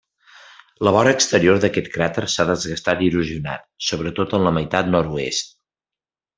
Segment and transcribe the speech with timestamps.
[0.87, 5.57] La vora exterior d'aquest cràter s'ha desgastat i erosionat, sobretot en la meitat nord-oest.